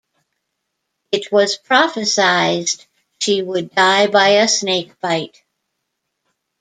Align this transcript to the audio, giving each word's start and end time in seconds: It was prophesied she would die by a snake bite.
It 1.11 1.31
was 1.31 1.57
prophesied 1.59 2.67
she 3.19 3.43
would 3.43 3.69
die 3.75 4.07
by 4.07 4.29
a 4.41 4.47
snake 4.47 4.99
bite. 4.99 5.43